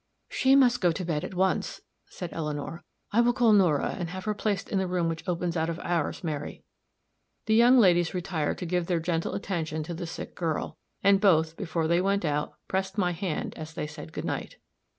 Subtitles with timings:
[0.29, 4.23] "She must go to bed at once," said Eleanor; "I will call Nora, and have
[4.25, 6.63] her placed in the room which opens out of ours, Mary."
[7.45, 11.55] The young ladies retired to give their gentle attention to the sick girl; and both,
[11.55, 14.57] before they went out, pressed my hand as they said good night.